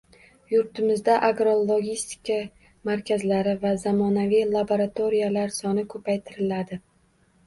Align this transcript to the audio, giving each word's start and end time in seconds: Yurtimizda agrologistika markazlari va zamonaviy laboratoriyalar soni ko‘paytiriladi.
Yurtimizda 0.51 1.15
agrologistika 1.25 2.37
markazlari 2.89 3.53
va 3.65 3.73
zamonaviy 3.83 4.47
laboratoriyalar 4.55 5.53
soni 5.59 5.85
ko‘paytiriladi. 5.93 6.81